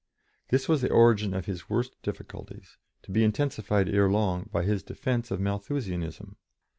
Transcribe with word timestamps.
This 0.49 0.67
was 0.67 0.81
the 0.81 0.89
origin 0.89 1.31
of 1.35 1.45
his 1.45 1.69
worst 1.69 1.93
difficulties, 2.01 2.79
to 3.03 3.11
be 3.11 3.23
intensified, 3.23 3.87
ere 3.87 4.09
long, 4.09 4.49
by 4.51 4.63
his 4.63 4.81
defence 4.81 5.29
of 5.29 5.39
Malthusianism. 5.39 6.37